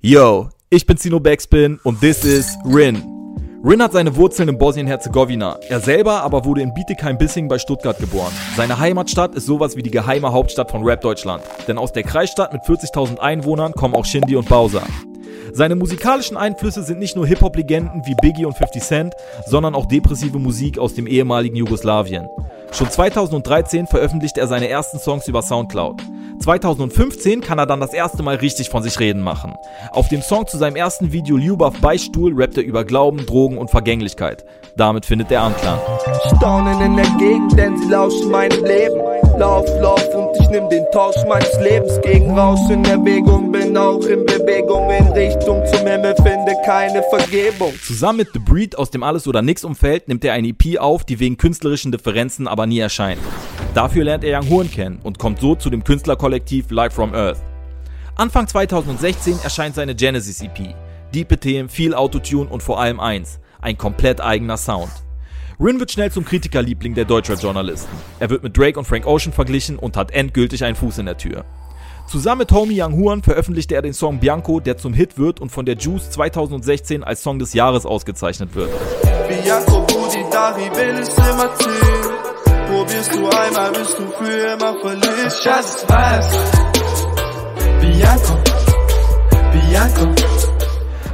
[0.00, 3.02] Yo, ich bin Zino Backspin und this is Rin.
[3.64, 5.58] Rin hat seine Wurzeln in Bosnien-Herzegowina.
[5.68, 8.32] Er selber aber wurde in Bietigheim-Bissingen bei Stuttgart geboren.
[8.56, 11.42] Seine Heimatstadt ist sowas wie die geheime Hauptstadt von Rap Deutschland.
[11.66, 14.84] Denn aus der Kreisstadt mit 40.000 Einwohnern kommen auch Shindy und Bowser.
[15.52, 19.14] Seine musikalischen Einflüsse sind nicht nur Hip-Hop-Legenden wie Biggie und 50 Cent,
[19.46, 22.28] sondern auch depressive Musik aus dem ehemaligen Jugoslawien.
[22.72, 26.02] Schon 2013 veröffentlichte er seine ersten Songs über Soundcloud.
[26.40, 29.54] 2015 kann er dann das erste Mal richtig von sich reden machen.
[29.90, 33.70] Auf dem Song zu seinem ersten Video Ljubav Beistuhl rappt er über Glauben, Drogen und
[33.70, 34.44] Vergänglichkeit.
[34.76, 35.78] Damit findet er Anklang.
[36.36, 39.07] Staunen in der Gegend, denn sie lauschen meinem Leben.
[39.38, 43.52] Lauf, lauf und ich nimm den Tausch meines Lebens gegen Rausch in Erwägung.
[43.52, 47.72] Bin auch in Bewegung in Richtung zum Himmel, finde keine Vergebung.
[47.80, 51.04] Zusammen mit The Breed aus dem Alles oder Nix Umfeld nimmt er eine EP auf,
[51.04, 53.20] die wegen künstlerischen Differenzen aber nie erscheint.
[53.74, 57.38] Dafür lernt er Young Horn kennen und kommt so zu dem Künstlerkollektiv Live from Earth.
[58.16, 60.74] Anfang 2016 erscheint seine Genesis EP.
[61.14, 64.90] Diepe Themen, viel Autotune und vor allem eins: ein komplett eigener Sound.
[65.60, 67.90] Rin wird schnell zum Kritikerliebling der Deutschrap-Journalisten.
[68.20, 71.18] Er wird mit Drake und Frank Ocean verglichen und hat endgültig einen Fuß in der
[71.18, 71.44] Tür.
[72.06, 75.50] Zusammen mit Homie Young Huan veröffentlichte er den Song Bianco, der zum Hit wird und
[75.50, 78.70] von der Juice 2016 als Song des Jahres ausgezeichnet wird.
[79.28, 82.08] Bianco, Budi, Dari, will es immer ziehen.
[82.68, 85.32] Probierst du einmal, bist du für immer verliebt.
[85.42, 86.77] Schatz, was?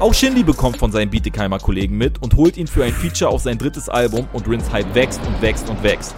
[0.00, 3.42] Auch Shindy bekommt von seinen Bietigheimer Kollegen mit und holt ihn für ein Feature auf
[3.42, 6.14] sein drittes Album und Rins Hype wächst und wächst und wächst.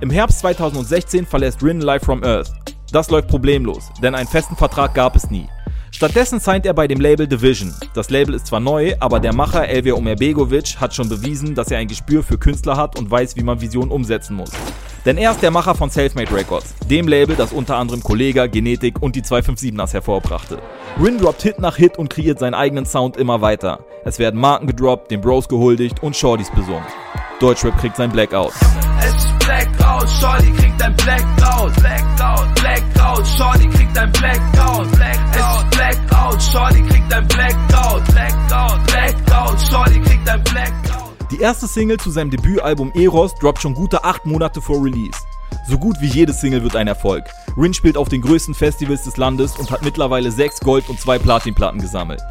[0.00, 2.50] Im Herbst 2016 verlässt Rin Live from Earth.
[2.92, 5.46] Das läuft problemlos, denn einen festen Vertrag gab es nie.
[5.90, 7.74] Stattdessen signed er bei dem Label Division.
[7.92, 11.76] Das Label ist zwar neu, aber der Macher Elvir Omerbegovic hat schon bewiesen, dass er
[11.76, 14.50] ein Gespür für Künstler hat und weiß, wie man Visionen umsetzen muss.
[15.06, 19.00] Denn er ist der Macher von Selfmade Records, dem Label, das unter anderem Kollega, Genetik
[19.00, 20.58] und die 257ers hervorbrachte.
[21.00, 23.84] Rin droppt Hit nach Hit und kreiert seinen eigenen Sound immer weiter.
[24.04, 26.84] Es werden Marken gedroppt, den Bros gehuldigt und Shorties besungen.
[27.38, 28.52] Deutschrap kriegt sein Blackout.
[28.98, 33.45] Es ist Blackout, Shorty kriegt ein Blackout, Blackout, Blackout, Shorty
[41.32, 45.18] Die erste Single zu seinem Debütalbum Eros droppt schon gute 8 Monate vor Release.
[45.68, 47.24] So gut wie jede Single wird ein Erfolg.
[47.56, 51.18] Rin spielt auf den größten Festivals des Landes und hat mittlerweile 6 Gold- und 2
[51.18, 52.22] Platinplatten gesammelt.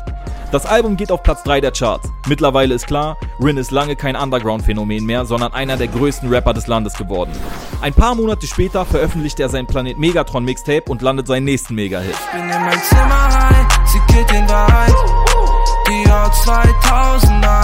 [0.54, 2.10] Das Album geht auf Platz 3 der Charts.
[2.30, 6.68] Mittlerweile ist klar, Rin ist lange kein Underground-Phänomen mehr, sondern einer der größten Rapper des
[6.68, 7.32] Landes geworden.
[7.82, 12.16] Ein paar Monate später veröffentlicht er sein Planet Megatron Mixtape und landet seinen nächsten Mega-Hit.
[12.32, 14.96] Bin in mein Zimmer rein, sie geht den Wahrheit.
[15.90, 17.55] Die Jahr 2001.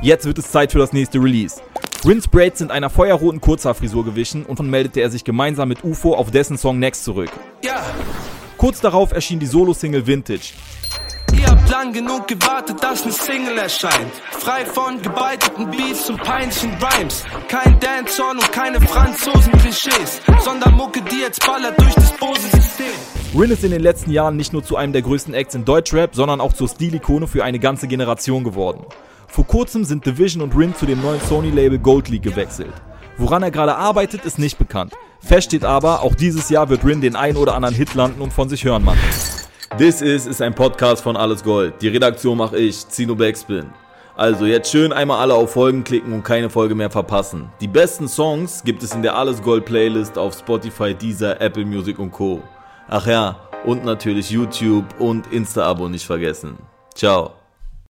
[0.00, 1.60] Jetzt wird es Zeit für das nächste Release.
[2.06, 6.14] Rins Braids sind einer feuerroten Kurzhaarfrisur gewichen und dann meldete er sich gemeinsam mit UFO
[6.14, 7.30] auf dessen Song Next zurück.
[7.64, 7.82] Ja,
[8.58, 10.52] Kurz darauf erschien die Solo-Single Vintage.
[11.32, 14.12] ihr habt lang genug gewartet, dass ne Single erscheint.
[14.32, 17.22] Frei von gebeiteten Beats und peinlichen Rhymes.
[17.48, 22.86] Kein Dancehall und keine Franzosen-Klischees, sondern Mucke, die jetzt ballert durch das Bose-System.
[23.36, 26.16] Rin ist in den letzten Jahren nicht nur zu einem der größten Acts in Deutschrap,
[26.16, 28.84] sondern auch zur Stilikone für eine ganze Generation geworden.
[29.28, 32.72] Vor kurzem sind Division und Rin zu dem neuen Sony-Label Gold League gewechselt.
[33.16, 34.94] Woran er gerade arbeitet, ist nicht bekannt.
[35.20, 38.32] Fest steht aber, auch dieses Jahr wird Rin den ein oder anderen Hit landen und
[38.32, 38.98] von sich hören machen.
[39.76, 41.74] This is ist ein Podcast von Alles Gold.
[41.82, 43.66] Die Redaktion mache ich, Zino Backspin.
[44.16, 47.50] Also jetzt schön einmal alle auf Folgen klicken und keine Folge mehr verpassen.
[47.60, 52.00] Die besten Songs gibt es in der Alles Gold Playlist auf Spotify, Deezer, Apple Music
[52.00, 52.42] und Co.
[52.88, 56.58] Ach ja, und natürlich YouTube und Insta-Abo nicht vergessen.
[56.94, 57.37] Ciao.